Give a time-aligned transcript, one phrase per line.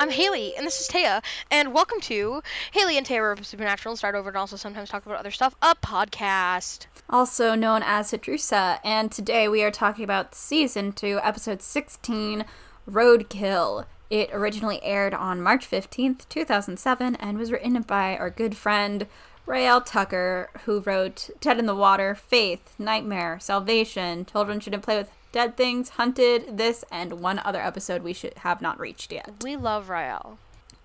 [0.00, 2.40] I'm Haley, and this is Taya, and welcome to
[2.70, 5.56] Haley and Taya of Supernatural and Start Over, and also sometimes talk about other stuff,
[5.60, 6.86] a podcast.
[7.10, 12.44] Also known as Citrusa, and today we are talking about season 2, episode 16,
[12.88, 13.86] Roadkill.
[14.08, 19.08] It originally aired on March 15th, 2007, and was written by our good friend
[19.48, 25.10] Raelle Tucker, who wrote Dead in the Water, Faith, Nightmare, Salvation, Children Shouldn't Play with
[25.38, 29.30] Dead Things, Hunted, this, and one other episode we should have not reached yet.
[29.44, 30.36] We love Raelle.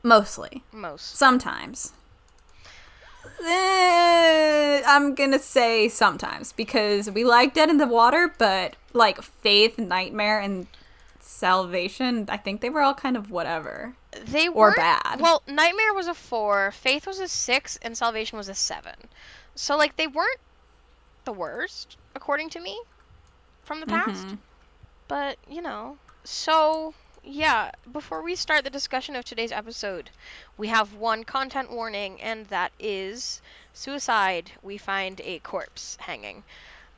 [0.04, 0.62] Mostly.
[0.72, 1.16] Most.
[1.16, 1.92] Sometimes.
[3.44, 9.80] Eh, I'm gonna say sometimes because we like Dead in the Water, but like Faith,
[9.80, 10.68] Nightmare, and
[11.20, 13.96] Salvation, I think they were all kind of whatever.
[14.24, 15.20] They Or were bad.
[15.20, 19.08] Well, Nightmare was a four, Faith was a six, and Salvation was a seven.
[19.56, 20.40] So like they weren't
[21.26, 22.80] the worst, according to me,
[23.64, 24.28] from the past.
[24.28, 24.38] Mhm.
[25.08, 27.72] But you know, so yeah.
[27.92, 30.10] Before we start the discussion of today's episode,
[30.58, 33.42] we have one content warning, and that is
[33.74, 34.52] suicide.
[34.62, 36.44] We find a corpse hanging.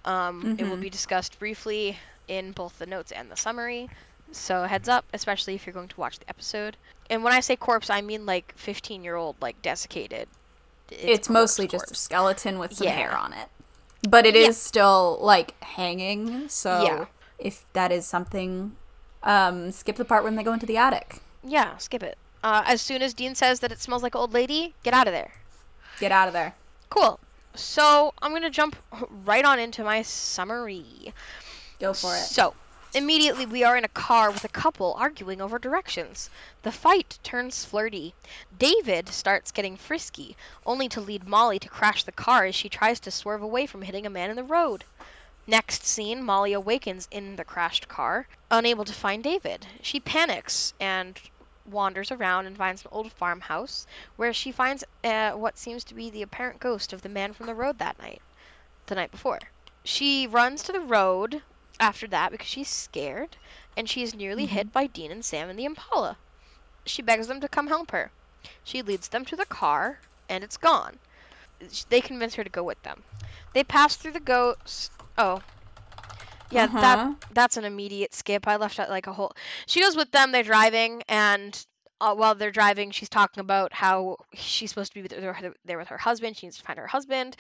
[0.04, 0.82] Um, It will Mhm.
[0.82, 3.90] be discussed briefly in both the notes and the summary.
[4.32, 6.78] So heads up, especially if you're going to watch the episode.
[7.10, 10.28] And when I say corpse, I mean like 15 year old, like desiccated.
[10.92, 12.94] It's, a mostly corpse just a skeleton with some Yeah.
[12.94, 13.50] hair on it.
[14.08, 14.52] But it is Yeah.
[14.52, 17.06] still like hanging, so Yeah.
[17.40, 18.76] if that is something
[19.24, 21.22] um skip the part when they go into the attic.
[21.44, 22.18] Yeah, skip it.
[22.44, 25.14] Uh, as soon as Dean says that it smells like old lady, get out of
[25.14, 25.32] there.
[26.00, 26.54] Get out of there.
[26.90, 27.20] Cool.
[27.56, 28.76] So I'm gonna jump
[29.26, 31.14] right on into my summary.
[31.80, 32.20] Go for it.
[32.20, 32.54] So
[32.96, 36.30] immediately we are in a car with a couple arguing over directions.
[36.64, 38.16] The fight turns flirty.
[38.58, 43.02] David starts getting frisky, only to lead Molly to crash the car as she tries
[43.02, 44.86] to swerve away from hitting a man in the road.
[45.46, 49.68] Next scene, Molly awakens in the crashed car, unable to find David.
[49.82, 51.20] She panics and
[51.66, 56.10] wanders around and finds an old farmhouse where she finds uh, what seems to be
[56.10, 58.22] the apparent ghost of the man from the road that night,
[58.86, 59.40] the night before.
[59.84, 61.42] She runs to the road
[61.80, 63.38] after that because she's scared
[63.78, 66.18] and she is nearly hit by Dean and Sam in the Impala.
[66.86, 68.12] She begs them to come help her.
[68.64, 70.00] She leads them to the car
[70.30, 71.00] and it's gone.
[71.90, 73.04] They convince her to go with them.
[73.54, 74.92] They pass through the ghost.
[75.18, 75.44] Oh.
[76.50, 76.80] Yeah, Uh-huh.
[76.82, 78.48] that that's an immediate skip.
[78.48, 79.34] I left out like a whole.
[79.68, 80.32] She goes with them.
[80.32, 81.66] They're driving, and
[82.00, 85.78] uh, while they're driving, she's talking about how she's supposed to be with her, there
[85.78, 86.38] with her husband.
[86.38, 87.36] She needs to find her husband.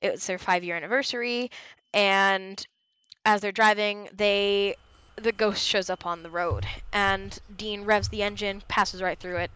[0.00, 1.50] It was their five year anniversary,
[1.92, 2.64] and
[3.26, 4.76] as they're driving, they
[5.16, 9.38] the ghost shows up on the road, and Dean revs the engine, passes right through
[9.38, 9.50] it.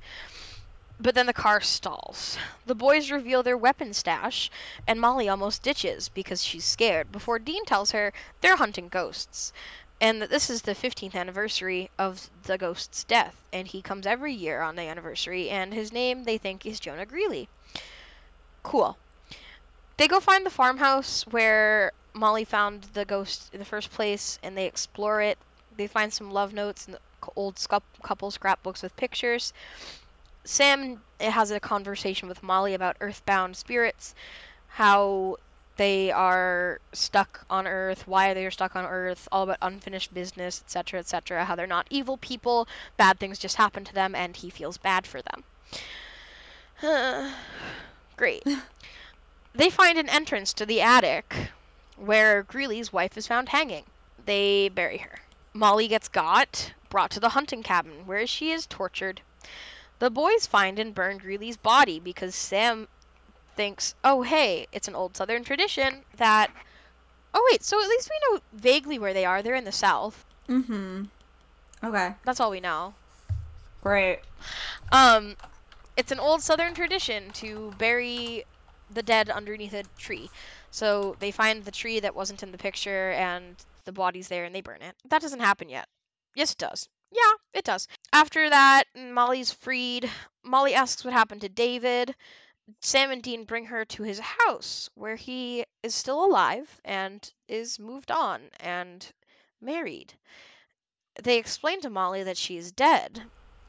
[0.98, 2.36] But then the car stalls.
[2.66, 4.50] The boys reveal their weapon stash,
[4.86, 9.52] and Molly almost ditches because she's scared before Dean tells her they're hunting ghosts
[10.00, 14.32] and that this is the 15th anniversary of the ghost's death and he comes every
[14.32, 17.48] year on the anniversary and his name they think is Jonah Greeley.
[18.62, 18.96] Cool.
[19.98, 24.56] They go find the farmhouse where Molly found the ghost in the first place and
[24.56, 25.38] they explore it.
[25.76, 26.98] They find some love notes and
[27.36, 27.64] old
[28.02, 29.52] couple scrapbooks with pictures.
[30.44, 34.14] Sam has a conversation with Molly about earthbound spirits,
[34.68, 35.36] how
[35.76, 40.62] they are stuck on Earth, why they are stuck on Earth, all about unfinished business,
[40.66, 44.50] etc., etc., how they're not evil people, bad things just happen to them, and he
[44.50, 45.44] feels bad for them.
[48.16, 48.42] Great.
[49.54, 51.34] they find an entrance to the attic
[52.00, 53.84] where Greeley's wife is found hanging.
[54.24, 55.18] They bury her.
[55.52, 59.20] Molly gets got, brought to the hunting cabin, where she is tortured.
[59.98, 62.88] The boys find and burn Greeley's body because Sam
[63.54, 66.50] thinks, oh, hey, it's an old Southern tradition that.
[67.34, 69.42] Oh, wait, so at least we know vaguely where they are.
[69.42, 70.24] They're in the South.
[70.48, 71.04] Mm-hmm.
[71.84, 72.14] Okay.
[72.24, 72.94] That's all we know.
[73.82, 74.20] Great.
[74.90, 75.36] Um,
[75.96, 78.44] it's an old Southern tradition to bury
[78.90, 80.30] the dead underneath a tree.
[80.70, 84.54] So they find the tree that wasn't in the picture and the body's there and
[84.54, 84.94] they burn it.
[85.08, 85.88] That doesn't happen yet.
[86.34, 86.88] Yes, it does.
[87.12, 87.88] Yeah, it does.
[88.12, 90.08] After that, Molly's freed.
[90.44, 92.14] Molly asks what happened to David.
[92.80, 97.80] Sam and Dean bring her to his house, where he is still alive and is
[97.80, 99.04] moved on and
[99.60, 100.14] married.
[101.20, 103.20] They explain to Molly that she is dead,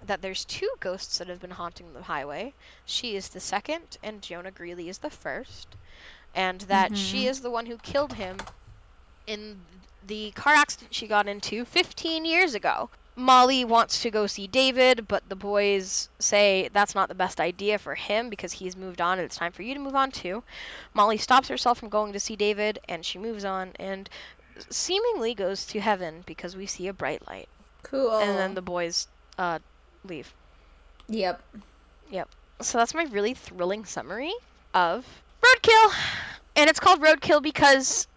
[0.06, 2.54] that there's two ghosts that have been haunting the highway.
[2.86, 5.76] She is the second, and Jonah Greeley is the first,
[6.34, 7.30] and that she Mhm.
[7.30, 8.48] is the one who killed him
[9.28, 9.66] in
[10.02, 12.90] the car accident she got into 15 years ago.
[13.16, 17.78] Molly wants to go see David, but the boys say that's not the best idea
[17.78, 20.44] for him because he's moved on and it's time for you to move on too.
[20.94, 24.10] Molly stops herself from going to see David and she moves on and
[24.70, 27.50] seemingly goes to heaven because we see a bright light.
[27.84, 28.12] Cool.
[28.20, 29.08] And then the boys
[29.38, 29.60] uh,
[30.04, 30.34] leave.
[31.08, 31.44] Yep.
[32.10, 32.30] Yep.
[32.62, 34.34] So that's my really thrilling summary
[34.74, 35.06] of
[35.52, 35.94] Roadkill.
[36.56, 38.08] And it's called Roadkill because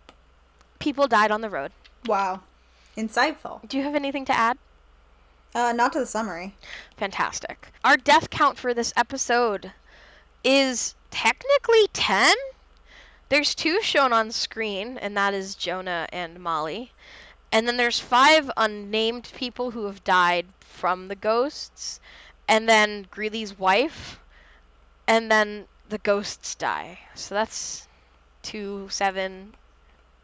[0.78, 1.72] people died on the road.
[2.06, 2.40] Wow.
[2.96, 3.66] Insightful.
[3.68, 4.58] Do you have anything to add?
[5.54, 6.54] Uh, not to the summary.
[6.96, 7.68] Fantastic.
[7.84, 9.72] Our death count for this episode
[10.42, 12.34] is technically 10.
[13.28, 16.92] There's two shown on screen, and that is Jonah and Molly.
[17.52, 22.00] And then there's five unnamed people who have died from the ghosts,
[22.48, 24.18] and then Greeley's wife,
[25.06, 26.98] and then the ghosts die.
[27.14, 27.86] So that's
[28.42, 29.54] two, seven,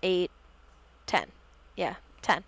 [0.02, 0.32] eight,
[1.06, 1.28] ten.
[1.76, 2.43] Yeah, ten.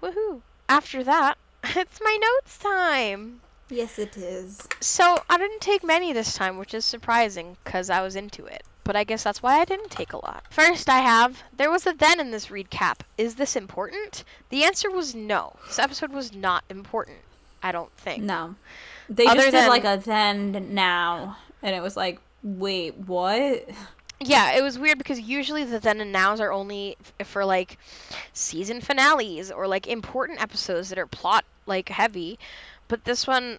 [0.00, 0.40] Woohoo!
[0.68, 1.34] After that,
[1.64, 3.40] it's my notes time.
[3.68, 4.60] Yes, it is.
[4.78, 8.62] So I didn't take many this time, which is surprising because I was into it.
[8.84, 10.44] But I guess that's why I didn't take a lot.
[10.50, 13.00] First, I have there was a then in this recap.
[13.18, 14.22] Is this important?
[14.50, 15.56] The answer was no.
[15.66, 17.18] This episode was not important.
[17.60, 18.22] I don't think.
[18.22, 18.54] No.
[19.08, 23.68] They Other just did than- like a then now, and it was like, wait, what?
[24.20, 27.78] Yeah, it was weird because usually the then and nows are only f- for like
[28.32, 32.38] season finales or like important episodes that are plot like heavy,
[32.88, 33.58] but this one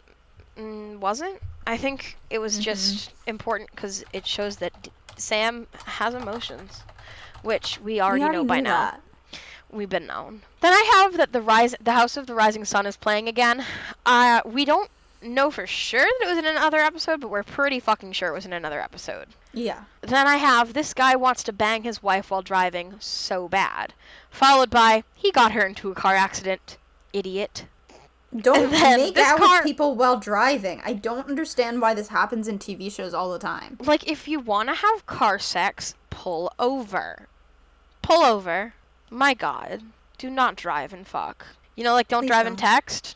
[0.58, 1.42] mm, wasn't.
[1.68, 6.86] I think it was just important because it shows that D- Sam has emotions,
[7.42, 8.92] which we already, we already know by now.
[8.92, 9.02] that.
[9.72, 10.44] We've been known.
[10.62, 13.64] Then I have that the rise, the House of the Rising Sun is playing again.
[14.06, 14.90] Uh, we don't
[15.34, 18.34] know for sure that it was in another episode, but we're pretty fucking sure it
[18.36, 19.28] was in another episode.
[19.54, 19.84] Yeah.
[20.02, 23.94] Then I have this guy wants to bang his wife while driving so bad.
[24.30, 26.78] Followed by he got her into a car accident.
[27.14, 27.66] Idiot.
[28.36, 30.82] Don't make out car- with people while driving.
[30.84, 33.78] I don't understand why this happens in TV shows all the time.
[33.80, 37.28] Like if you want to have car sex, pull over.
[38.02, 38.74] Pull over.
[39.10, 39.84] My god.
[40.18, 41.46] Do not drive and fuck.
[41.76, 42.68] You know like don't Please drive and don't.
[42.68, 43.16] text.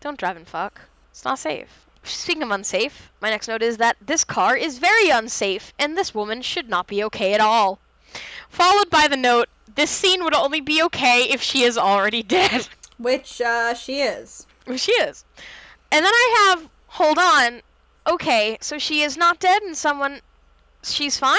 [0.00, 0.80] Don't drive and fuck.
[1.14, 1.86] It's not safe.
[2.02, 6.12] Speaking of unsafe, my next note is that this car is very unsafe and this
[6.12, 7.78] woman should not be okay at all.
[8.48, 12.66] Followed by the note, this scene would only be okay if she is already dead.
[12.98, 14.44] Which uh, she is.
[14.74, 15.24] She is.
[15.92, 17.62] And then I have, hold on,
[18.08, 20.20] okay, so she is not dead and someone,
[20.82, 21.38] she's fine?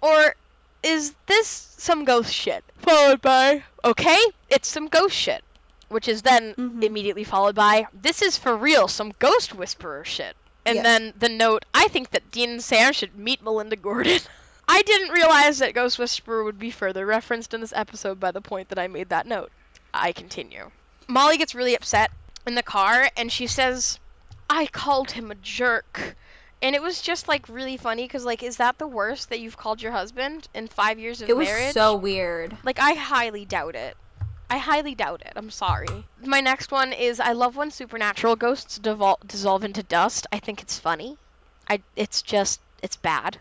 [0.00, 0.36] Or
[0.84, 2.62] is this some ghost shit?
[2.76, 5.42] Followed by, okay, it's some ghost shit.
[5.88, 6.82] Which is then Mhm.
[6.84, 10.36] immediately followed by, this is for real, some ghost whisperer shit.
[10.66, 10.82] And Yes.
[10.84, 14.20] then the note, I think that Dean and Sam should meet Melinda Gordon.
[14.68, 18.42] I didn't realize that Ghost Whisperer would be further referenced in this episode by the
[18.42, 19.50] point that I made that note.
[19.94, 20.70] I continue.
[21.06, 22.10] Molly gets really upset
[22.46, 23.98] in the car and she says,
[24.50, 26.16] I called him a jerk.
[26.60, 29.56] And it was just like really funny because, like, is that the worst that you've
[29.56, 31.72] called your husband in five years of It was marriage?
[31.72, 32.58] so weird.
[32.62, 33.96] Like, I highly doubt it.
[34.50, 35.32] I highly doubt it.
[35.36, 36.04] I'm sorry.
[36.24, 40.26] My next one is I love when supernatural ghosts devol- dissolve into dust.
[40.32, 41.16] I think it's funny.
[41.68, 43.38] I it's just it's bad.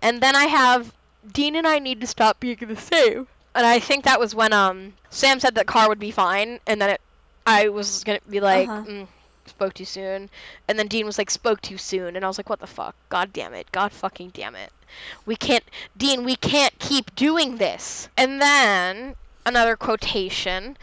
[0.00, 0.92] And then I have
[1.32, 3.26] Dean and I need to stop being the same.
[3.54, 6.80] And I think that was when um Sam said that car would be fine, and
[6.80, 7.00] then it
[7.46, 8.84] I was gonna be like, Uh-huh.
[8.86, 9.08] mm,
[9.46, 10.30] spoke too soon,
[10.66, 12.94] and then Dean was like, spoke too soon, and I was like, what the fuck?
[13.08, 13.70] God damn it!
[13.72, 14.72] God fucking damn it!
[15.26, 15.64] We can't,
[15.96, 16.24] Dean.
[16.24, 18.08] We can't keep doing this.
[18.16, 19.14] And then
[19.46, 20.76] another quotation.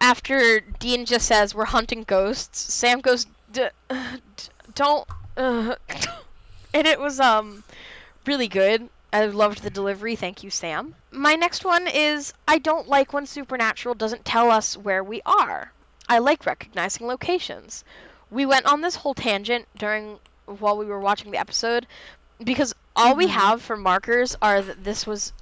[0.00, 5.74] After Dean just says we're hunting ghosts, Sam goes, D- d- "Don't," uh,
[6.74, 7.64] and it was um
[8.26, 8.88] really good.
[9.12, 10.14] I loved the delivery.
[10.16, 10.94] Thank you, Sam.
[11.10, 15.72] My next one is I don't like when Supernatural doesn't tell us where we are.
[16.08, 17.84] I like recognizing locations.
[18.30, 21.86] We went on this whole tangent during while we were watching the episode
[22.42, 23.30] because all we Mhm.
[23.30, 25.32] have for markers are that this was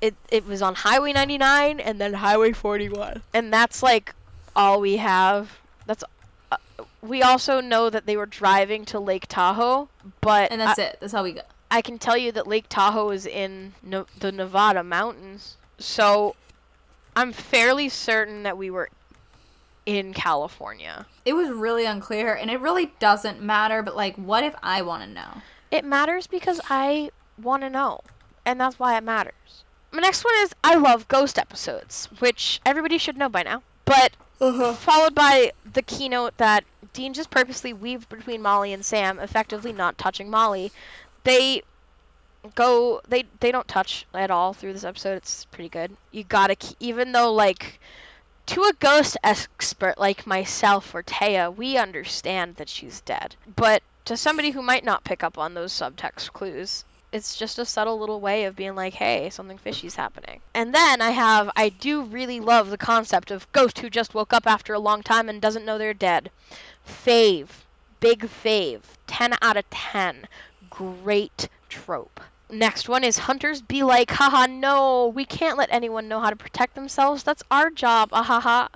[0.00, 3.22] it it was on Highway 99 and then Highway 41.
[3.34, 4.14] And that's like
[4.54, 5.58] all we have.
[5.86, 6.04] That's
[6.52, 6.56] uh,
[7.02, 9.88] we also know that they were driving to Lake Tahoe,
[10.20, 10.98] but And that's it.
[11.00, 11.42] That's how we go.
[11.70, 15.56] I can tell you that Lake Tahoe is in no- the Nevada mountains.
[15.78, 16.34] So
[17.14, 18.88] I'm fairly certain that we were
[19.84, 21.06] in California.
[21.24, 23.82] It was really unclear, and it really doesn't matter.
[23.82, 25.42] But like, what if I want to know?
[25.70, 28.00] It matters because I want to know,
[28.44, 29.64] and that's why it matters.
[29.90, 33.62] My next one is I love ghost episodes, which everybody should know by now.
[33.84, 34.74] But uh-huh.
[34.74, 39.98] followed by the keynote that Dean just purposely weaved between Molly and Sam, effectively not
[39.98, 40.72] touching Molly.
[41.24, 41.62] They
[42.54, 45.16] go they they don't touch at all through this episode.
[45.16, 45.96] It's pretty good.
[46.12, 47.80] You gotta even though like
[48.46, 53.36] to a ghost expert like myself or Taya, we understand that she's dead.
[53.56, 57.64] But to somebody who might not pick up on those subtext clues, it's just a
[57.64, 60.40] subtle little way of being like, hey, something fishy's happening.
[60.54, 64.32] And then I have, I do really love the concept of ghost who just woke
[64.32, 66.30] up after a long time and doesn't know they're dead.
[66.86, 67.48] Fave,
[68.00, 70.28] big fave, 10 out of 10.
[70.68, 72.20] Great trope.
[72.50, 76.36] Next one is hunters be like, haha, no, we can't let anyone know how to
[76.36, 77.22] protect themselves.
[77.22, 78.68] That's our job, ahaha.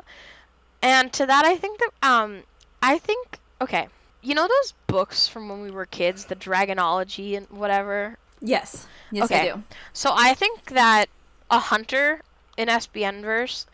[0.83, 2.43] And to that, I think that, um,
[2.83, 3.89] I think, okay,
[4.23, 8.17] you know those books from when we were kids, the Dragonology and whatever?
[8.43, 8.87] Yes.
[9.11, 9.41] Yes, Okay.
[9.41, 9.63] I do.
[9.95, 11.09] So I think that
[11.51, 12.21] a hunter
[12.57, 13.67] in SPN verse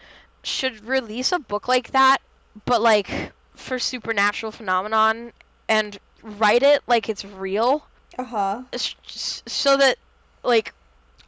[0.44, 2.18] should release a book like that,
[2.66, 5.32] but like for supernatural phenomenon
[5.68, 8.62] and write it like it's real Uh huh.
[8.76, 9.96] so that
[10.44, 10.72] like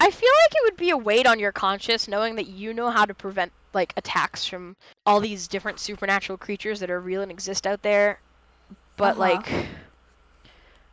[0.00, 2.90] I feel like it would be a weight on your conscience knowing that you know
[2.90, 7.30] how to prevent like attacks from all these different supernatural creatures that are real and
[7.32, 8.20] exist out there,
[8.96, 9.18] but Uh-huh.
[9.18, 9.48] like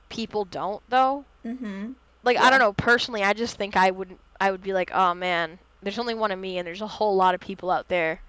[0.10, 1.26] people don't though.
[1.46, 1.92] Mm-hmm.
[2.28, 5.14] Like I don't know, personally I just think I would I would be like, "Oh
[5.16, 8.22] man, there's only one of me and there's a whole lot of people out there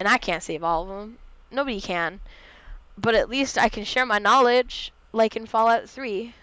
[0.00, 1.18] and I can't save all of them.
[1.50, 2.20] Nobody can.
[2.98, 6.34] But at least I can share my knowledge like in Fallout 3.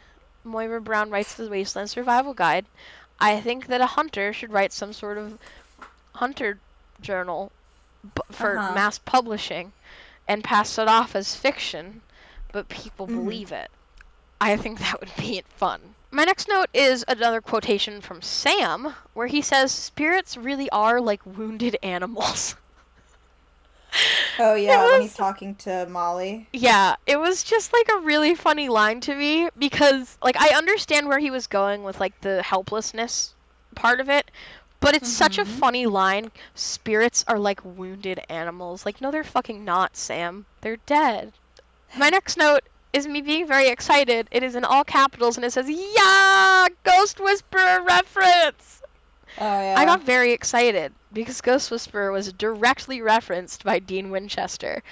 [0.43, 2.67] Moira Brown writes the Wasteland Survival Guide.
[3.19, 5.37] I think that a hunter should write some sort of
[6.15, 6.61] hunter
[7.01, 7.51] journal
[8.03, 8.67] b- for Uh-huh.
[8.67, 9.73] mass publishing
[10.27, 12.03] and pass it off as fiction,
[12.51, 13.07] but people Mhm.
[13.07, 13.71] believe it.
[14.41, 15.90] I think that would be fun.
[16.11, 21.25] My next note is another quotation from Sam, where he says, Spirits really are like
[21.25, 22.55] wounded animals.
[24.39, 26.47] Oh yeah, It when he's talking to Molly.
[26.53, 31.07] Yeah, it was just like a really funny line to me because like I understand
[31.07, 33.33] where he was going with like the helplessness
[33.75, 34.31] part of it,
[34.79, 35.59] but it's such a Mhm.
[35.59, 36.31] funny line.
[36.55, 38.85] Spirits are like wounded animals.
[38.85, 40.45] Like no they're fucking not, Sam.
[40.61, 41.33] They're dead.
[41.97, 42.63] My next note
[42.93, 44.27] is me being very excited.
[44.31, 48.81] It is in all capitals and it says, "Yeah, Ghost Whisperer reference."
[49.37, 49.75] Oh yeah.
[49.77, 54.83] I got very excited because Ghost Whisperer was directly referenced by Dean Winchester.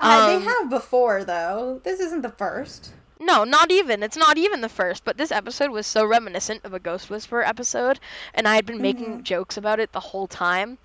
[0.00, 1.80] Uh, Um, they have before though.
[1.84, 2.92] This isn't the first.
[3.18, 4.02] No, not even.
[4.02, 7.46] It's not even the first, but this episode was so reminiscent of a Ghost Whisperer
[7.46, 7.98] episode,
[8.34, 9.22] and I had been making Mhm.
[9.22, 10.76] jokes about it the whole time.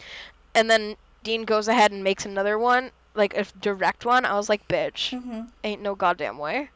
[0.56, 4.26] And then Dean goes ahead and makes another one, like a direct one.
[4.26, 5.42] I was like, bitch, Mm-hmm.
[5.64, 6.70] ain't no goddamn way.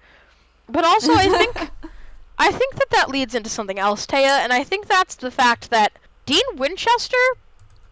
[0.69, 1.55] But also, I think
[2.37, 5.69] I think that that leads into something else, Taya, and I think that's the fact
[5.69, 5.93] that
[6.25, 7.17] Dean Winchester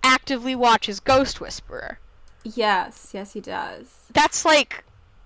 [0.04, 1.98] actively watches Ghost Whisperer.
[2.44, 3.88] Yes, yes, he does.
[4.12, 4.84] That's like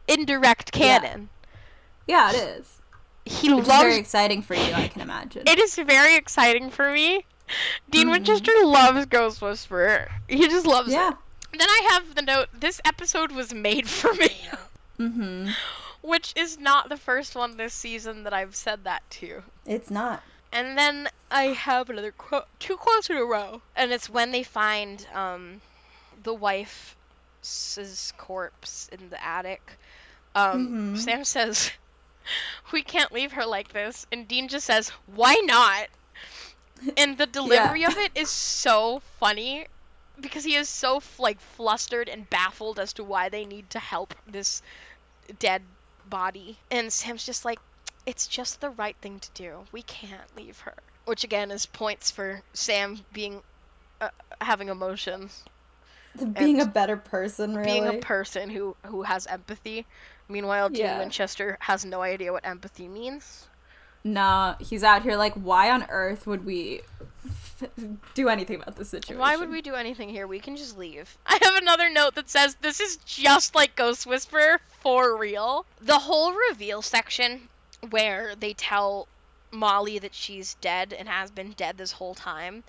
[0.07, 1.29] indirect canon.
[2.07, 2.73] Yeah, it is.
[3.25, 5.43] He Which is loves very exciting for you, I can imagine.
[5.47, 7.25] It is very exciting for me.
[7.89, 8.11] Dean Mhm.
[8.11, 10.09] Winchester loves Ghost Whisperer.
[10.27, 11.09] He just loves yeah.
[11.09, 11.15] it.
[11.51, 14.35] Then I have the note this episode was made for me,
[14.99, 15.49] Mm-hmm.
[16.01, 19.43] which is not the first one this season that I've said that to.
[19.65, 20.23] It's not.
[20.51, 24.43] And then I have another quote, two quotes in a row, and it's when they
[24.43, 25.61] find um
[26.23, 26.95] the wife's
[28.17, 29.77] corpse in the attic.
[30.35, 30.97] Um, Mhm.
[30.97, 31.71] Sam says,
[32.71, 35.87] "We can't leave her like this," and Dean just says, "Why not?"
[36.97, 39.67] And the delivery of it is so funny
[40.19, 44.13] because he is so like flustered and baffled as to why they need to help
[44.27, 44.61] this
[45.39, 45.61] dead
[46.09, 46.57] body.
[46.71, 47.59] And Sam's just like,
[48.05, 49.59] it's just the right thing to do.
[49.71, 50.73] We can't leave her.
[51.05, 53.41] Which again is points for Sam being
[54.01, 54.09] uh,
[54.41, 55.43] having emotions,
[56.33, 57.65] Being a better person, really.
[57.65, 59.85] being a person who who has empathy.
[60.29, 60.99] Meanwhile, Dean Yeah.
[60.99, 63.47] Winchester has no idea what empathy means.
[64.03, 66.81] Nah, he's out here like, why on earth would we
[67.25, 67.46] f-
[68.13, 69.19] do anything about this situation?
[69.19, 70.27] Why would we do anything here?
[70.27, 71.17] We can just leave.
[71.25, 75.65] I have another note that says this is just like Ghost Whisperer for real.
[75.81, 77.49] The whole reveal section
[77.89, 79.07] where they tell
[79.51, 82.63] Molly that she's dead and has been dead this whole time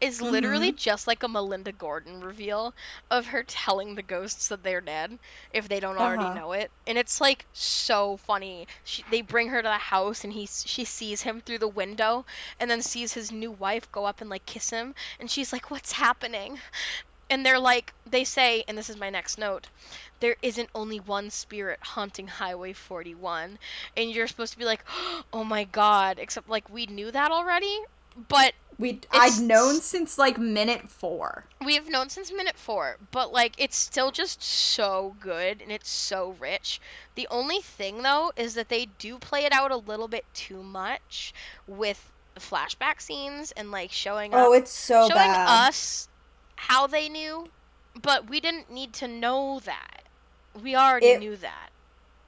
[0.00, 2.74] is literally just like a Melinda Gordon reveal
[3.10, 5.18] of her telling the ghosts that they're dead
[5.50, 6.30] if they don't already Uh-huh.
[6.30, 6.70] know it.
[6.86, 8.66] And it's like so funny.
[8.84, 12.24] She, they bring her to the house and he she sees him through the window
[12.58, 15.70] and then sees his new wife go up and like kiss him and she's like
[15.70, 16.58] what's happening?
[17.30, 19.68] And they're like they say and this is my next note.
[20.20, 23.58] There isn't only one spirit haunting Highway 41
[23.96, 24.84] and you're supposed to be like
[25.32, 27.76] oh my god except like we knew that already
[28.28, 31.44] but we It's- I'd known since like minute four.
[31.64, 35.90] we have known since minute four, but like it's still just so good and it's
[35.90, 36.80] so rich.
[37.14, 40.62] The only thing though is that they do play it out a little bit too
[40.62, 41.34] much
[41.66, 45.68] with flashback scenes and like showing Oh, up, it's so showing bad.
[45.68, 46.08] us
[46.56, 47.48] how they knew,
[48.00, 50.02] but we didn't need to know that.
[50.62, 51.69] We already It- knew that.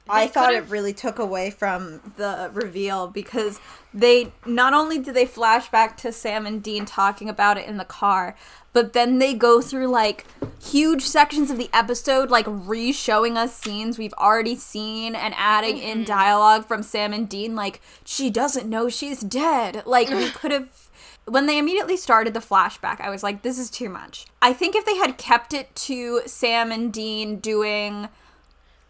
[0.08, 3.60] I thought it really took away from the reveal because
[3.94, 7.76] they not only do they flash back to Sam and Dean talking about it in
[7.76, 8.36] the car,
[8.72, 10.26] but then they go through like
[10.60, 15.78] huge sections of the episode, like re showing us scenes we've already seen and adding
[15.78, 19.82] in dialogue from Sam and Dean, like, she doesn't know she's dead.
[19.86, 20.88] Like, we could have.
[21.24, 24.26] When they immediately started the flashback, I was like, this is too much.
[24.40, 28.08] I think if they had kept it to Sam and Dean doing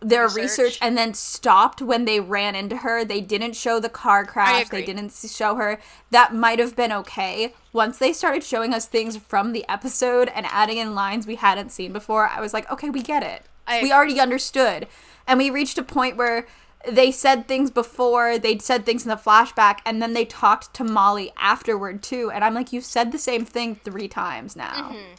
[0.03, 0.59] their Research.
[0.59, 0.79] research.
[0.83, 3.05] and then stopped when they ran into her.
[3.05, 4.69] They didn't show the car crash.
[4.69, 5.81] They didn't show her.
[6.11, 7.55] That might have been okay.
[7.73, 11.71] Once they started showing us things from the episode and adding in lines we hadn't
[11.73, 13.43] seen before, I was like, okay, we get it.
[13.81, 14.89] We already understood.
[15.27, 16.47] And we reached a point where
[16.89, 20.85] they said things before, they'd said things in the flashback, and then they talked to
[20.85, 22.31] Molly afterward too.
[22.35, 24.91] And I'm like, you've said the same thing three times now.
[24.91, 25.15] Mm-hmm.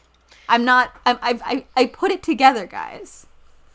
[0.49, 0.91] I'm not.
[1.05, 3.27] I'm, I, I I put it together, guys.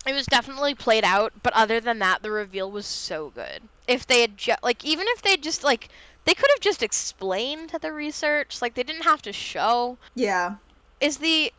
[0.08, 3.60] It was definitely played out, but other than that, the reveal was so good.
[3.86, 5.88] If they had ju- like, even if they just like,
[6.24, 8.60] they could have just explained the research.
[8.62, 9.98] Like, they didn't have to show.
[10.14, 10.56] yeah,
[11.00, 11.52] Is the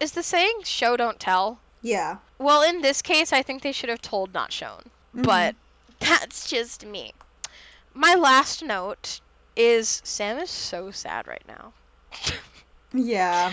[0.00, 1.58] is the saying "show don't tell"?
[1.82, 2.18] yeah.
[2.38, 4.82] Well, in this case, I think they should have told, not shown.
[5.14, 5.22] Mm-hmm.
[5.22, 5.54] But
[6.00, 7.12] that's just me.
[7.94, 9.20] My last note
[9.56, 11.72] is Sam is so sad right now.
[12.92, 13.52] Yeah.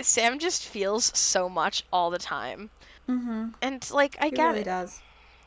[0.00, 2.70] Sam just feels so much all the time.
[3.08, 3.48] Mm-hmm.
[3.62, 4.64] And like I It get really it.
[4.64, 5.00] does.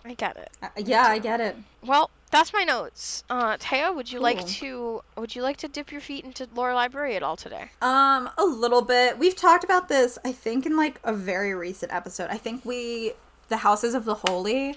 [0.03, 0.49] I get it.
[0.63, 1.55] Uh, yeah, I get it.
[1.85, 3.23] Well, that's my notes.
[3.29, 6.73] Uh Taya, would you like to would you like to dip your feet into Lore
[6.73, 7.69] Library at all today?
[7.81, 9.19] Um, a little bit.
[9.19, 12.29] We've talked about this, I think, in like a very recent episode.
[12.31, 13.13] I think we,
[13.49, 14.75] the houses of the holy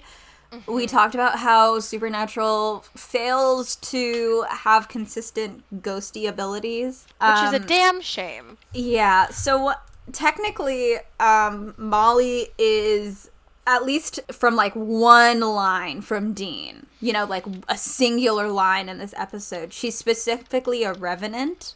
[0.51, 0.75] Mm-hmm.
[0.75, 7.65] we talked about how supernatural fails to have consistent ghosty abilities Which is a Um,
[7.65, 8.57] damn shame.
[8.71, 9.73] yeah so
[10.11, 13.29] technically um molly is
[13.67, 18.97] at least from like one line from dean you know like a singular line in
[18.97, 19.71] this episode.
[19.71, 21.73] She's specifically a revenant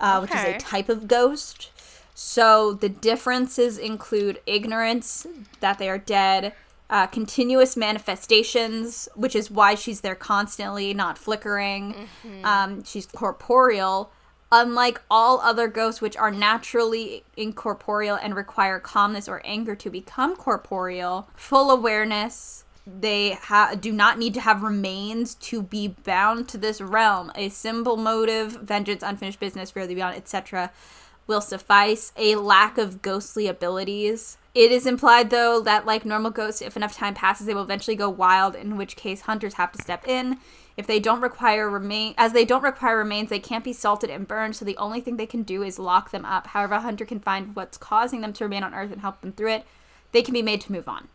[0.00, 1.70] uh, which is a type of ghost.
[2.14, 5.26] So the differences include ignorance
[5.60, 6.52] that they are dead
[6.90, 12.08] uh, continuous manifestations which is why she's there constantly not flickering.
[12.44, 14.12] Um, she's corporeal
[14.52, 20.36] unlike all other ghosts which are naturally incorporeal and require calmness or anger to become
[20.36, 26.58] corporeal full awareness they ha- do not need to have remains to be bound to
[26.58, 27.30] this realm.
[27.34, 30.72] A simple motive vengeance unfinished business the beyond etc
[31.26, 32.12] will suffice.
[32.16, 34.36] A lack of ghostly abilities.
[34.54, 37.96] It is implied though that like normal ghosts if enough time passes they will eventually
[37.96, 40.38] go wild in which case hunters have to step in
[40.76, 44.28] if they don't require remain as they don't require remains they can't be salted and
[44.28, 47.04] burned so the only thing they can do is lock them up however a hunter
[47.04, 49.64] can find what's causing them to remain on earth and help them through it
[50.12, 51.08] they can be made to move on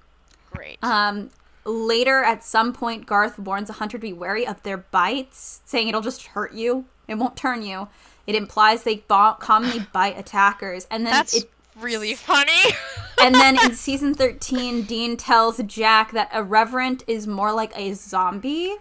[0.52, 0.84] Great.
[0.84, 1.30] um,
[1.68, 5.88] later, at some point, Garth warns a hunter to be wary of their bites, saying
[5.88, 6.86] it'll just hurt you.
[7.08, 7.90] It won't turn you.
[8.26, 12.74] It implies they bo- commonly bite attackers, and then That's it, really funny.
[13.22, 17.94] and then in season thirteen, Dean tells Jack that a reverend is more like a
[17.94, 18.76] zombie.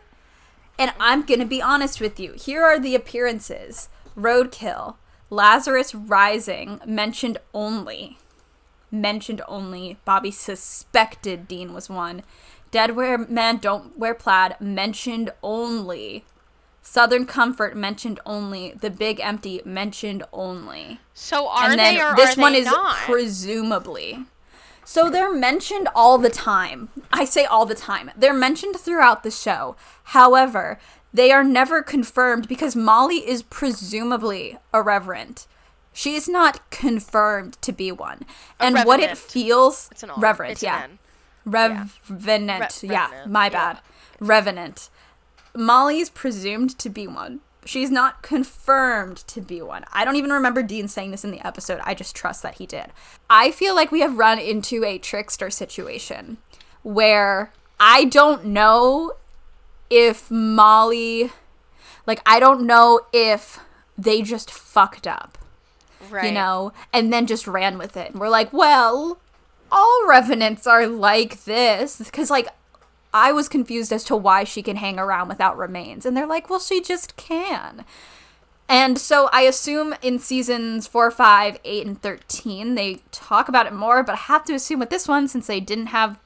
[0.78, 2.32] And I'm gonna be honest with you.
[2.32, 4.96] Here are the appearances: Roadkill,
[5.30, 8.18] Lazarus Rising, mentioned only
[8.90, 9.98] mentioned only.
[10.04, 12.22] Bobby suspected Dean was one.
[12.70, 16.24] Dead wear men don't wear plaid mentioned only.
[16.82, 18.72] Southern Comfort mentioned only.
[18.72, 21.00] The Big Empty mentioned only.
[21.14, 22.96] so are and then they or this are one they is not?
[22.98, 24.24] presumably.
[24.88, 26.90] So they're mentioned all the time.
[27.12, 28.12] I say all the time.
[28.16, 29.74] They're mentioned throughout the show.
[30.04, 30.78] However,
[31.12, 35.46] they are never confirmed because Molly is presumably a reverend.
[35.92, 38.26] She is not confirmed to be one.
[38.60, 40.18] And what it feels it's an all.
[40.20, 40.86] reverend, It's yeah.
[41.44, 41.90] Revenant.
[42.08, 43.50] Re- yeah, revenant, my yeah.
[43.50, 43.80] bad.
[44.20, 44.88] Revenant.
[45.52, 47.40] Molly's presumed to be one.
[47.66, 49.84] She's not confirmed to be one.
[49.92, 51.80] I don't even remember Dean saying this in the episode.
[51.84, 52.86] I just trust that he did.
[53.28, 56.38] I feel like we have run into a trickster situation
[56.82, 59.12] where I don't know
[59.90, 61.30] if Molly,
[62.06, 63.60] like, I don't know if
[63.98, 65.38] they just fucked up
[66.10, 66.26] Right.
[66.26, 68.12] you know, and then just ran with it.
[68.12, 69.18] And we're like, well,
[69.72, 71.98] all revenants are like this.
[71.98, 72.48] Because, like,
[73.16, 76.04] I was confused as to why she can hang around without remains.
[76.04, 77.86] And they're like, well, she just can.
[78.68, 83.72] And so I assume in seasons 4, 5, 8, and 13, they talk about it
[83.72, 86.18] more, but I have to assume with this one, since they didn't have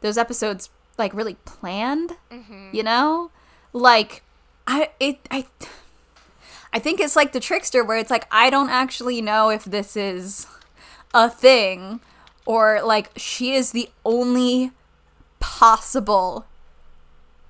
[0.00, 2.70] those episodes, like, really planned, mm-hmm.
[2.72, 3.30] you know?
[3.72, 4.24] Like,
[4.66, 5.46] I, it, I,
[6.72, 9.96] I think it's like the trickster where it's like I don't actually know if this
[9.96, 10.46] is
[11.14, 12.00] a thing
[12.46, 14.72] or like she is the only
[15.46, 16.44] possible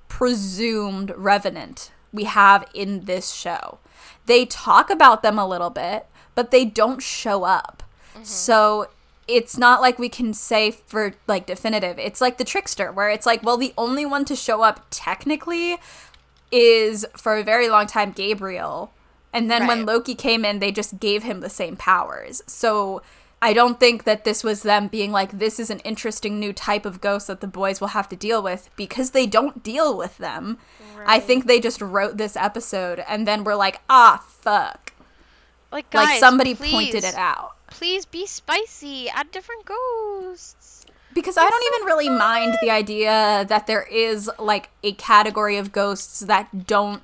[0.07, 3.79] presumed revenant we have in this show.
[4.27, 6.05] They talk about them a little bit,
[6.35, 7.81] but they don't show up.
[8.13, 8.23] Mm-hmm.
[8.23, 8.87] So
[9.27, 11.97] it's not like we can say for like definitive.
[11.97, 15.77] It's like the trickster where it's like, well, the only one to show up technically
[16.51, 18.93] is for a very long time Gabriel.
[19.33, 22.43] And then when Loki came in, they just gave him the same powers.
[22.45, 23.01] So
[23.41, 26.85] I don't think that this was them being like, this is an interesting new type
[26.85, 30.17] of ghost that the boys will have to deal with because they don't deal with
[30.17, 30.57] them.
[31.05, 34.93] I think they just wrote this episode and then were like, ah, fuck.
[35.71, 37.55] Like, guys, like somebody please, pointed it out.
[37.69, 39.09] Please be spicy.
[39.09, 40.85] Add different ghosts.
[41.13, 45.71] Because I don't even really mind the idea that there is like a category of
[45.71, 47.03] ghosts that don't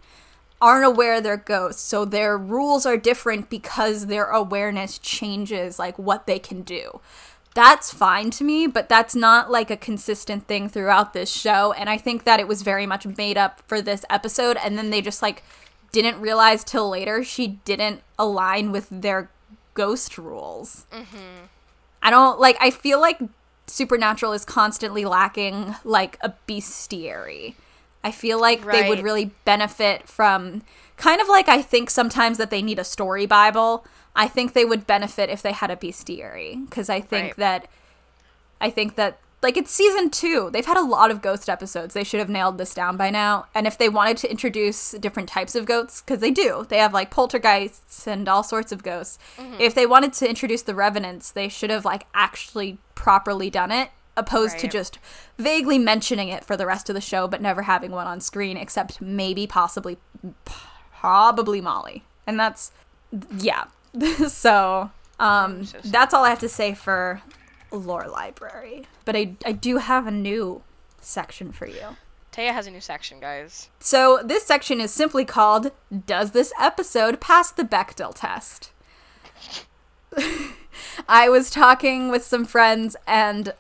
[0.64, 1.82] aren't aware they're ghosts.
[1.82, 7.02] So their rules are different because their awareness changes like what they can do.
[7.54, 11.90] That's fine to me, but that's not like a consistent thing throughout this show and
[11.90, 15.02] I think that it was very much made up for this episode and then they
[15.02, 15.44] just like
[15.92, 19.30] didn't realize till later she didn't align with their
[19.74, 20.86] ghost rules.
[20.94, 21.46] Mm-hmm.
[22.02, 23.20] I don't like I feel like
[23.68, 27.56] Supernatural is constantly lacking like a bestiary.
[28.04, 30.62] I feel like they would really benefit from
[30.98, 33.86] kind of like I think sometimes that they need a story bible.
[34.16, 37.38] I think they would benefit if they had a bestiary because I think Right.
[37.38, 37.68] that
[38.62, 40.52] I think that like it's season 2.
[40.54, 41.94] They've had a lot of ghost episodes.
[41.94, 43.48] They should have nailed this down by now.
[43.54, 46.66] And if they wanted to introduce different types of ghosts cuz they do.
[46.70, 49.20] They have like poltergeists and all sorts of ghosts.
[49.38, 49.56] Mm-hmm.
[49.60, 53.90] If they wanted to introduce the revenants, they should have like actually properly done it
[54.16, 55.00] opposed to just
[55.38, 58.58] vaguely mentioning it for the rest of the show but never having one on screen
[58.58, 59.98] except maybe possibly
[60.96, 62.04] probably Molly.
[62.28, 62.72] And that's
[63.38, 63.66] yeah.
[64.28, 67.22] so, um so that's all I have to say for
[67.72, 68.86] lore library.
[69.06, 70.64] But I I do have a new
[71.02, 71.98] section for you.
[72.34, 73.70] Taya has a new section, guys.
[73.80, 75.72] So, this section is simply called
[76.08, 78.72] Does this episode pass the Bechdel test?
[81.08, 83.54] I was talking with some friends, and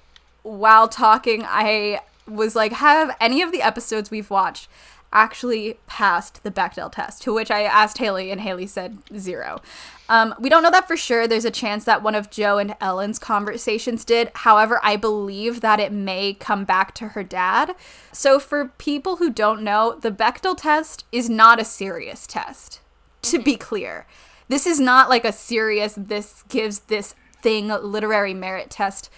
[0.43, 4.69] while talking, I was like, Have any of the episodes we've watched
[5.11, 7.21] actually passed the Bechdel test?
[7.23, 9.61] To which I asked Haley, and Haley said zero.
[10.09, 11.27] Um, we don't know that for sure.
[11.27, 14.31] There's a chance that one of Jo and Ellen's conversations did.
[14.35, 17.73] However, I believe that it may come back to her dad.
[18.11, 22.81] So, for people who don't know, the Bechdel test is not a serious test,
[23.23, 24.05] to be clear.
[24.49, 29.09] This is not like a serious, this gives this thing literary merit test,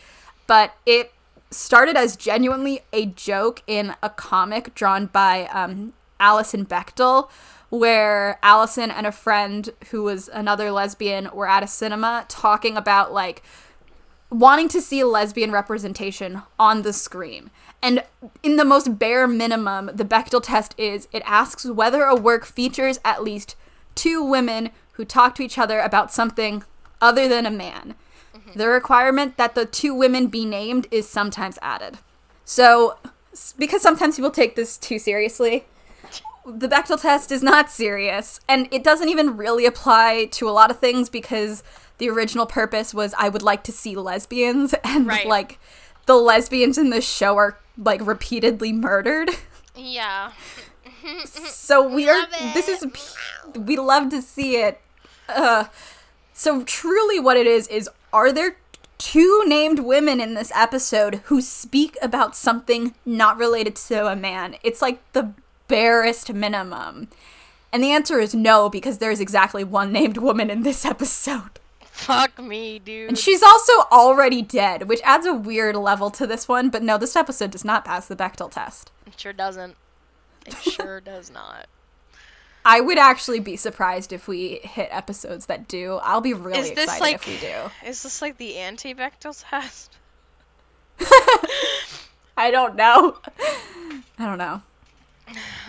[0.48, 1.12] but it
[1.52, 7.30] started as genuinely a joke in a comic drawn by um, Alison Bechdel,
[7.70, 13.14] where Alison and a friend who was another lesbian were at a cinema talking about
[13.14, 13.44] like
[14.30, 17.50] wanting to see lesbian representation on the screen.
[17.82, 18.04] And
[18.42, 23.00] in the most bare minimum, the Bechdel test is it asks whether a work features
[23.06, 23.56] at least
[23.94, 26.64] two women who talk to each other about something
[27.02, 27.96] other than a man.
[28.56, 31.98] The requirement that the two women be named is sometimes added.
[32.46, 32.98] So,
[33.58, 35.66] because sometimes people take this too seriously,
[36.46, 40.72] the Bechdel test is not serious, and it doesn't even really apply to a lot
[40.72, 41.64] of things because
[41.98, 45.28] the original purpose was I would like to see lesbians, and Right.
[45.28, 45.60] like
[46.06, 49.30] the lesbians in this show are like repeatedly murdered.
[49.76, 50.32] Yeah.
[51.26, 52.26] So we are.
[52.56, 52.84] This is.
[53.56, 54.82] We love to see it.
[55.30, 55.66] Uh,
[56.34, 58.56] so truly, what it is is: are there
[58.98, 64.56] two named women in this episode who speak about something not related to a man?
[64.64, 65.34] It's like the
[65.68, 67.10] barest minimum.
[67.74, 71.60] And the answer is no, because there's exactly one named woman in this episode.
[71.82, 73.10] Fuck me, dude.
[73.10, 76.70] And she's also already dead, which adds a weird level to this one.
[76.70, 78.92] But no, this episode does not pass the Bechdel test.
[79.06, 79.76] It sure doesn't.
[80.46, 81.68] It sure does not.
[82.68, 86.00] I would actually be surprised if we hit episodes that do.
[86.02, 87.88] I'll be really Is this excited like if we do.
[87.88, 89.96] Is this like the anti-Bechdel test?
[92.36, 93.18] I don't know.
[94.18, 94.64] I don't know.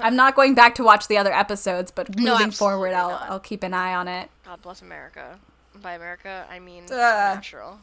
[0.00, 3.30] I'm not going back to watch the other episodes, but moving forward, I'll not.
[3.30, 4.30] I'll keep an eye on it.
[4.44, 5.38] God bless America.
[5.82, 6.90] By America, I mean Ugh.
[6.90, 7.78] natural.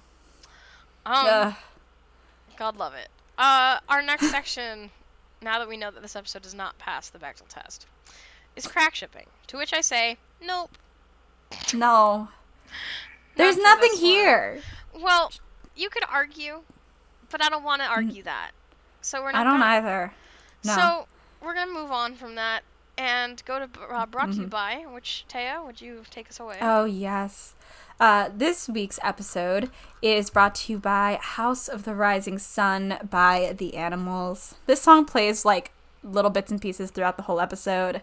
[1.06, 1.56] Um, Ugh.
[2.58, 3.10] God love it.
[3.38, 4.90] Uh, our next section,
[5.42, 7.88] now that we know that this episode does not pass the Bechdel test,
[8.56, 9.26] is crack shipping.
[9.48, 10.72] To which I say, nope.
[11.74, 12.30] no,
[13.36, 14.10] there's for nothing this one.
[14.12, 14.62] here.
[15.00, 15.32] Well,
[15.76, 16.62] you could argue,
[17.30, 18.52] but I don't want to argue that.
[19.02, 19.42] So we're not.
[19.42, 19.66] I don't gonna.
[19.66, 20.14] either.
[20.66, 20.74] No.
[20.76, 21.08] So
[21.44, 22.62] we're gonna move on from that
[22.98, 24.42] and go to uh, brought to Mm-hmm.
[24.42, 24.86] you by.
[24.90, 26.58] Which Taya, would you take us away?
[26.62, 27.56] Oh yes.
[28.00, 29.70] Uh, this week's episode
[30.02, 34.56] is brought to you by House of the Rising Sun by The Animals.
[34.66, 35.72] This song plays like
[36.04, 38.02] little bits and pieces throughout the whole episode.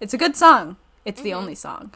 [0.00, 0.76] It's a good song.
[1.04, 1.92] It's the only song.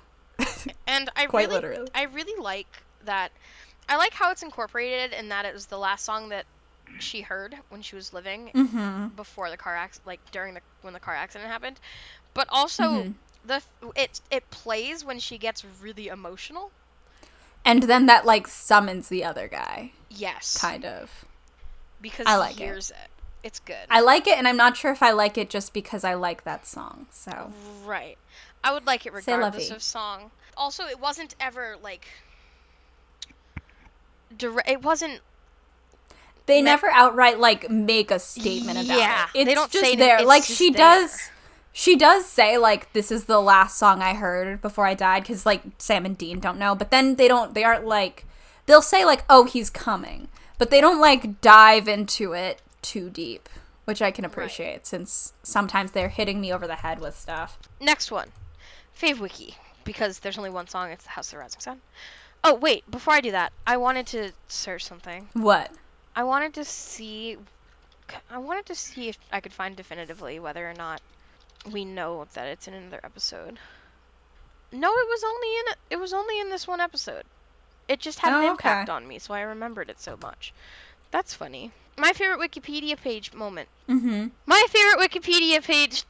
[0.86, 1.90] And I Quite really, literally.
[1.94, 2.66] I really like
[3.04, 3.32] that.
[3.88, 6.46] I like how it's incorporated in that it was the last song that
[6.98, 9.08] she heard when she was living Mm-hmm.
[9.16, 11.78] before the car accident, like during the when the car accident happened.
[12.34, 13.14] But also Mhm.
[13.44, 13.62] the
[13.96, 16.70] it it plays when she gets really emotional.
[17.64, 21.24] And then that like summons the other guy, Yes, kind of.
[22.00, 22.64] because I he like it.
[22.64, 23.10] hears it.
[23.42, 23.76] It's good.
[23.88, 26.44] I like it, and I'm not sure if I like it just because I like
[26.44, 27.06] that song.
[27.10, 27.52] So
[27.84, 28.18] Right.
[28.62, 30.30] I would like it regardless of song.
[30.56, 32.06] Also, it wasn't ever like
[34.36, 35.20] dire- it wasn't
[36.46, 39.40] they never outright like make a statement about Yeah, it.
[39.40, 40.16] It's they don't just say there.
[40.18, 40.78] it's like she there.
[40.78, 41.30] does.
[41.72, 45.46] She does say like this is the last song I heard before I died because
[45.46, 47.54] like Sam and Dean don't know, but then they don't.
[47.54, 48.24] They aren't like
[48.66, 53.48] they'll say like oh he's coming, but they don't like dive into it too deep,
[53.84, 57.58] which I can appreciate since sometimes they're hitting me over the head with stuff.
[57.80, 58.28] next one.
[58.98, 60.90] Fave wiki because there's only one song.
[60.90, 61.80] It's the House of the Rising Sun.
[62.44, 65.28] Oh wait, before I do that, I wanted to search something.
[65.34, 65.70] What?
[66.16, 67.36] I wanted to see.
[68.30, 71.00] I wanted to see if I could find definitively whether or not
[71.70, 73.58] we know that it's in another episode.
[74.72, 77.24] No, it was only in it was only in this one episode.
[77.88, 78.96] It just had an Oh, impact okay.
[78.96, 80.52] on me, so I remembered it so much.
[81.10, 81.72] That's funny.
[81.98, 83.68] My favorite Wikipedia page moment.
[83.88, 84.28] Mm-hmm.
[84.46, 86.04] My favorite Wikipedia page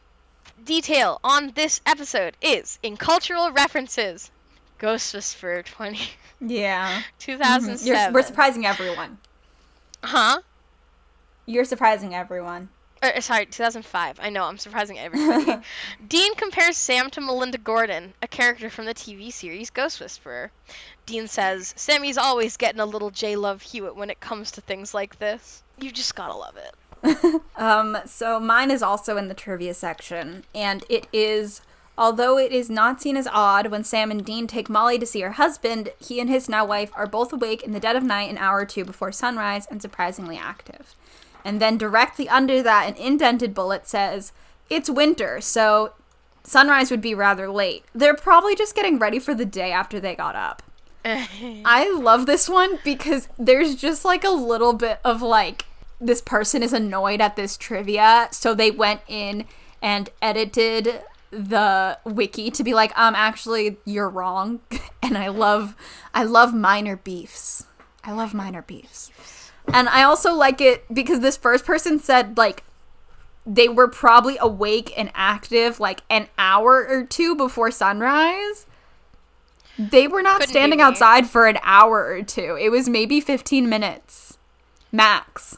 [0.65, 4.31] detail on this episode is in cultural references.
[4.79, 5.99] Ghost Whisperer 20
[6.41, 7.03] Yeah.
[7.19, 7.77] 2007.
[7.77, 7.87] Mm-hmm.
[7.87, 9.19] You're, we're surprising everyone.
[10.03, 10.41] Huh?
[11.47, 12.69] You're surprising everyone.
[13.03, 14.21] Uh, sorry, 2005.
[14.21, 15.63] I know, I'm surprising everybody.
[16.09, 20.51] Dean compares Sam to Melinda Gordon, a character from the TV series Ghost Whisperer.
[21.07, 24.93] Dean says, Sammy's always getting a little J Love Hewitt when it comes to things
[24.93, 25.63] like this.
[25.79, 26.75] You just gotta love it.
[27.57, 31.61] Um, so mine is also in the trivia section, and it is
[31.99, 35.21] although it is not seen as odd when Sam and Dean take Molly to see
[35.21, 38.31] her husband, he and his now wife are both awake in the dead of night
[38.31, 40.95] an hour or two before sunrise and surprisingly active.
[41.45, 44.33] And then directly under that, an indented bullet says,
[44.69, 45.95] It's winter, so
[46.43, 47.85] sunrise would be rather late.
[47.95, 50.63] They're probably just getting ready for the day after they got up.
[51.05, 55.65] I love this one because there's just like a little bit of like
[56.01, 59.45] this person is annoyed at this trivia, so they went in
[59.83, 64.61] and edited the wiki to be like, um, actually, you're wrong.
[65.03, 65.77] and I love,
[66.15, 67.67] I love minor beefs.
[68.03, 69.11] I love minor beefs.
[69.73, 72.65] And I also like it because this first person said like
[73.47, 78.67] they were probably awake and active like an hour or two before sunrise.
[79.79, 82.57] They were not Couldn't standing outside for an hour or two.
[82.61, 84.37] It was maybe 15 minutes
[84.93, 85.57] max,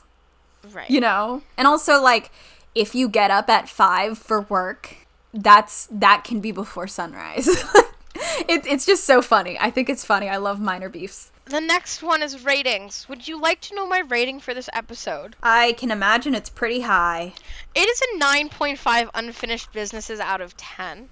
[0.70, 0.88] right.
[0.88, 1.42] you know?
[1.57, 2.31] And also like
[2.75, 4.96] if you get up at 5 for work,
[5.35, 7.48] that's that can be before sunrise.
[8.48, 9.59] it, it's just so funny.
[9.59, 10.29] I think it's funny.
[10.29, 11.32] I love minor beefs.
[11.53, 13.07] The next one is ratings.
[13.11, 15.37] Would you like to know my rating for this episode?
[15.43, 17.35] I can imagine it's pretty high.
[17.75, 21.11] It is a 9.5 unfinished businesses out of 10.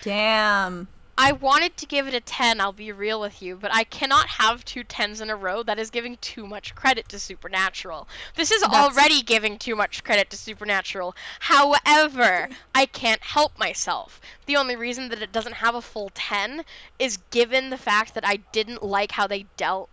[0.00, 0.88] Damn.
[1.22, 4.26] I wanted to give it a 10, I'll be real with you, but I cannot
[4.26, 5.62] have two 10s in a row.
[5.62, 8.08] That is giving too much credit to Supernatural.
[8.34, 11.14] This is That's- already giving too much credit to Supernatural.
[11.38, 14.20] However, I can't help myself.
[14.46, 16.64] The only reason that it doesn't have a full 10
[16.98, 19.90] is given the fact that I didn't like how they dealt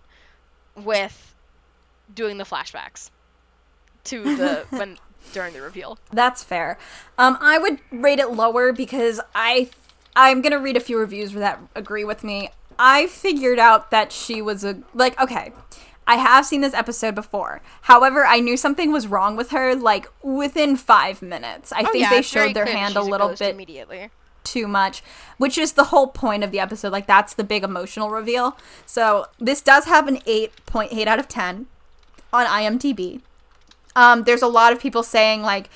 [0.76, 1.36] with
[2.12, 3.12] doing the flashbacks
[4.06, 4.98] to the when
[5.34, 6.00] during the reveal.
[6.12, 6.80] That's fair.
[7.20, 9.70] Um, I would rate it lower because I,
[10.15, 12.50] I'm gonna read a few reviews that agree with me.
[12.78, 15.52] I figured out that she was a like okay.
[16.08, 17.62] I have seen this episode before.
[17.82, 21.72] However, I knew something was wrong with her like within five minutes.
[21.72, 24.10] I Oh, think yeah, they showed their hand a little ghost bit immediately.
[24.43, 25.04] too much,
[25.38, 26.91] which is the whole point of the episode.
[26.91, 28.58] Like that's the big emotional reveal.
[28.88, 31.67] So this does have an eight point eight out of ten
[32.34, 33.22] on IMDb.
[33.95, 35.69] Um, there's a lot of people saying like,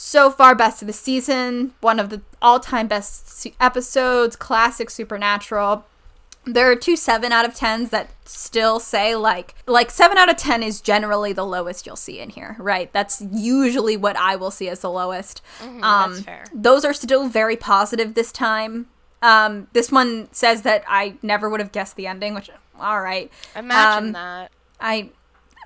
[0.00, 5.84] so far best of the season, one of the all-time best episodes, classic Supernatural.
[6.44, 10.36] There are two seven out of tens that still say like like seven out of
[10.36, 12.90] ten is generally the lowest you'll see in here, right?
[12.92, 15.42] That's usually what I will see as the lowest.
[15.60, 16.44] Mhm, um, that's fair.
[16.54, 18.86] Those are still very positive this time.
[19.20, 23.32] Um, this one says that I never would have guessed the ending, which all right.
[23.56, 24.52] Imagine um, that.
[24.80, 25.10] I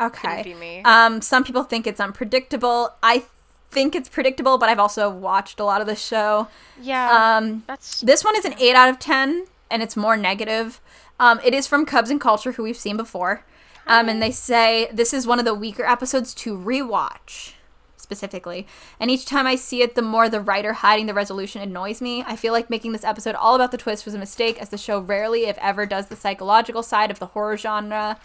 [0.00, 0.42] okay.
[0.42, 0.82] Be me.
[0.84, 2.94] Um, some people think it's unpredictable.
[3.02, 3.24] I
[3.72, 6.48] think it's predictable, but I've also watched a lot of the show.
[6.80, 10.80] yeah, Um, that's this one is an eight out of ten, and it's more negative.
[11.18, 13.44] Um, it is from Cubs and Culture, who we've seen before.
[13.87, 17.54] Um, and they say this is one of the weaker episodes to rewatch
[17.96, 18.66] specifically.
[19.00, 22.22] And each time I see it, the more the writer hiding the resolution annoys me.
[22.26, 24.76] I feel like making this episode all about the twist was a mistake, as the
[24.76, 28.18] show rarely, if ever, does the psychological side of the horror genre.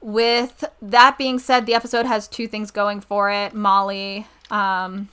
[0.00, 5.08] With that being said, the episode has two things going for it Molly, um,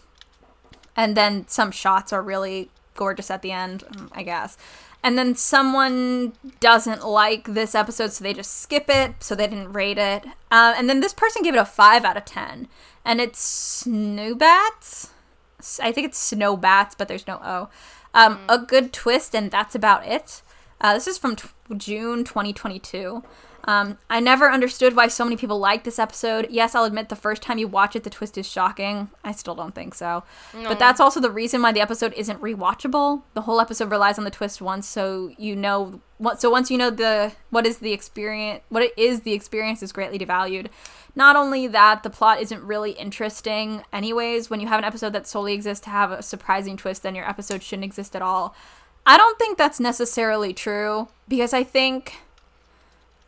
[0.95, 4.57] and then some shots are really gorgeous at the end, I guess.
[5.03, 9.73] And then someone doesn't like this episode, so they just skip it, so they didn't
[9.73, 10.25] rate it.
[10.51, 12.67] Uh, and then this person gave it a 5 out of 10.
[13.03, 15.09] And it's Snowbats?
[15.81, 17.69] I think it's Snowbats, but there's no O.
[18.13, 20.43] Um, A good twist, and that's about it.
[20.79, 23.23] Uh, this is from t- June 2022.
[23.65, 26.47] Um, I never understood why so many people like this episode.
[26.49, 29.09] Yes, I'll admit the first time you watch it, the twist is shocking.
[29.23, 30.23] I still don't think so.
[30.67, 33.21] But that's also the reason why the episode isn't rewatchable.
[33.33, 36.01] The whole episode relies on the twist once, so you know.
[36.37, 39.91] So once you know the what is the experience, what it is, the experience is
[39.91, 40.67] greatly devalued.
[41.15, 44.49] Not only that, the plot isn't really interesting, anyways.
[44.49, 47.27] When you have an episode that solely exists to have a surprising twist, then your
[47.27, 48.55] episode shouldn't exist at all.
[49.05, 52.15] I don't think that's necessarily true because I think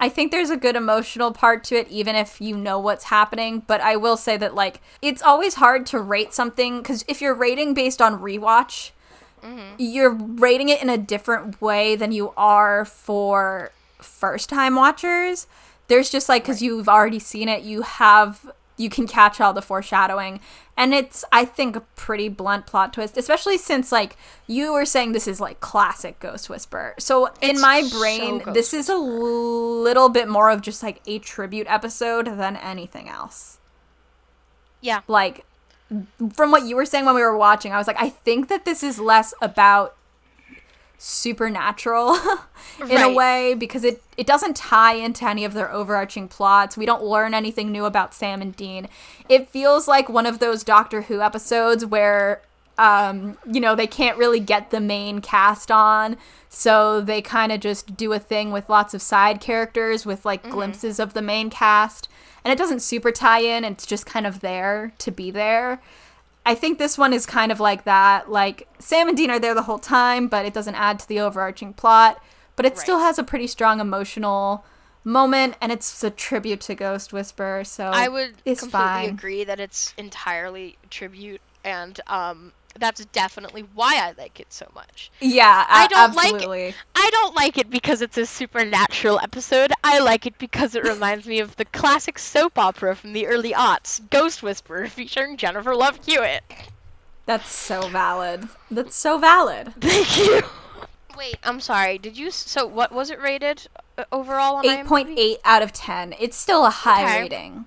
[0.03, 3.63] I think there's a good emotional part to it, even if you know what's happening.
[3.65, 7.33] But I will say that, like, it's always hard to rate something because if you're
[7.33, 8.91] rating based on rewatch,
[9.41, 9.75] mm-hmm.
[9.77, 15.47] you're rating it in a different way than you are for first time watchers.
[15.87, 19.62] There's just like, because you've already seen it, you have, you can catch all the
[19.62, 20.39] foreshadowing.
[20.75, 25.12] And it's, I think, a pretty blunt plot twist, especially since, like, you were saying
[25.12, 26.95] this is like classic Ghost Whisperer.
[26.97, 31.67] So in my brain, this is a little bit more of just like a tribute
[31.69, 33.59] episode than anything else.
[34.81, 35.01] Yeah.
[35.07, 35.45] Like,
[36.33, 38.65] from what you were saying when we were watching, I was like, I think that
[38.65, 39.95] this is less about
[40.97, 42.15] supernatural
[42.89, 46.77] in a way because it it doesn't tie into any of their overarching plots.
[46.77, 48.88] We don't learn anything new about Sam and Dean.
[49.27, 52.41] It feels like one of those Doctor Who episodes where
[52.77, 56.17] um you know they can't really get the main cast on
[56.49, 60.49] so they kind of just do a thing with lots of side characters with like
[60.49, 62.10] glimpses of the main cast
[62.43, 65.79] and it doesn't super tie in it's just kind of there to be there
[66.45, 68.29] I think this one is kind of like that.
[68.29, 71.19] Like Sam and Dean are there the whole time, but it doesn't add to the
[71.19, 72.21] overarching plot.
[72.56, 74.63] But it still has a pretty strong emotional
[75.03, 77.63] moment, and it's a tribute to Ghost Whisperer.
[77.63, 79.10] So I would completely fine.
[79.10, 85.12] agree that it's entirely tribute, and um, that's definitely why I like it so much.
[85.21, 86.75] Yeah, I a- don't like it.
[86.95, 89.71] I don't like it because it's a supernatural episode.
[89.83, 93.53] I like it because it reminds me of the classic soap opera from the early
[93.53, 96.43] aughts, Ghost Whisperer, featuring Jennifer Love Hewitt.
[97.25, 98.49] That's so valid.
[98.69, 99.73] That's so valid.
[99.79, 100.41] Thank you.
[101.17, 101.97] Wait, I'm sorry.
[101.97, 102.31] Did you?
[102.31, 106.15] So what was it rated uh, overall on Eight point eight out of ten.
[106.19, 107.21] It's still a high Okay.
[107.21, 107.65] rating.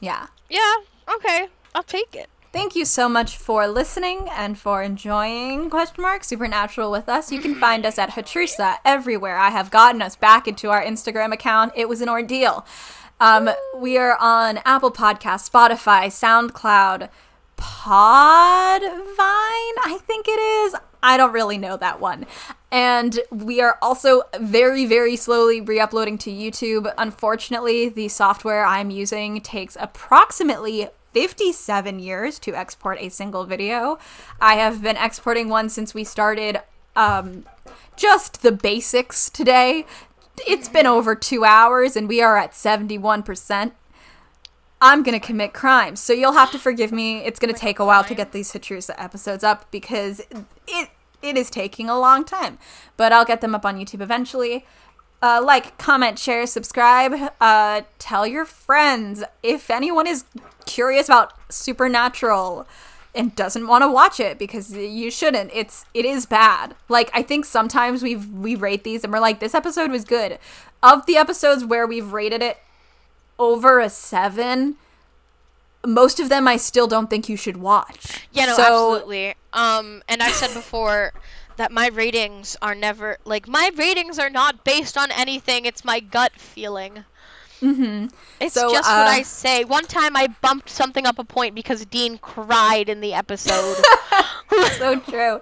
[0.00, 0.26] Yeah.
[0.50, 0.74] Yeah.
[1.14, 1.46] Okay.
[1.74, 2.28] I'll take it.
[2.50, 7.30] Thank you so much for listening and for enjoying question mark supernatural with us.
[7.30, 9.36] You can find us at Hatrusa everywhere.
[9.36, 11.72] I have gotten us back into our Instagram account.
[11.76, 12.64] It was an ordeal.
[13.20, 17.10] Um, we are on Apple Podcasts, Spotify, SoundCloud,
[17.58, 20.74] Podvine, I think it is.
[21.02, 22.26] I don't really know that one.
[22.70, 26.92] And we are also very, very slowly re uploading to YouTube.
[26.96, 33.98] Unfortunately, the software I'm using takes approximately 57 years to export a single video.
[34.40, 36.60] I have been exporting one since we started
[36.94, 37.44] um,
[37.96, 39.84] just the basics today.
[40.46, 43.72] It's been over two hours and we are at 71%.
[44.80, 47.18] I'm gonna commit crimes, so you'll have to forgive me.
[47.24, 50.20] It's gonna take a while to get these Hatrusa episodes up because
[50.68, 50.88] it
[51.20, 52.58] it is taking a long time,
[52.96, 54.64] but I'll get them up on YouTube eventually.
[55.20, 57.32] Uh, like, comment, share, subscribe.
[57.40, 60.24] Uh, tell your friends if anyone is
[60.64, 62.66] curious about Supernatural
[63.14, 65.50] and doesn't want to watch it because you shouldn't.
[65.52, 66.76] It's it is bad.
[66.88, 70.38] Like I think sometimes we we rate these and we're like this episode was good.
[70.82, 72.58] Of the episodes where we've rated it
[73.40, 74.76] over a seven,
[75.84, 78.28] most of them I still don't think you should watch.
[78.30, 78.62] Yeah, no, So-
[78.92, 79.34] absolutely.
[79.52, 81.12] Um, and I've said before
[81.58, 85.66] that my ratings are never like my ratings are not based on anything.
[85.66, 87.04] It's my gut feeling.
[87.60, 88.06] Mm-hmm.
[88.40, 89.64] It's So, just uh, what I say.
[89.64, 93.76] One time I bumped something up a point because Dean cried in the episode.
[94.78, 95.40] so true.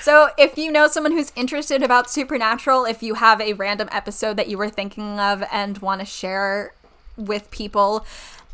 [0.00, 4.36] So, if you know someone who's interested about Supernatural, if you have a random episode
[4.36, 6.74] that you were thinking of and want to share
[7.16, 8.06] with people,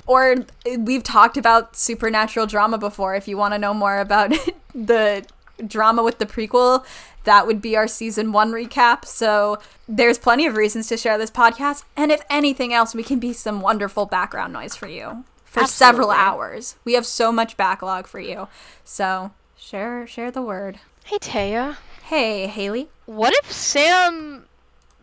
[0.06, 0.36] or
[0.78, 4.32] we've talked about supernatural drama before, if you want to know more about
[4.74, 5.26] the
[5.66, 6.84] drama with the prequel,
[7.24, 9.04] that would be our season one recap.
[9.04, 11.84] So there's plenty of reasons to share this podcast.
[11.96, 16.10] And if anything else, we can be some wonderful background noise for you for several
[16.10, 16.76] hours.
[16.84, 18.48] We have so much backlog for you.
[18.84, 20.80] So share share the word.
[21.04, 22.88] Hey Taya, Hey, Haley.
[23.06, 24.46] what if Sam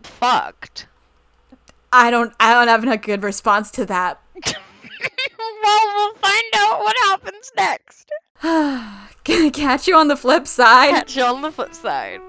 [0.04, 0.88] fucked?
[1.94, 4.20] I don't I don't have a good response to that.
[5.64, 8.12] well, we'll find out what happens next.
[9.24, 10.92] Gonna catch you on the flip side.
[10.92, 12.22] Catch you on the flip side.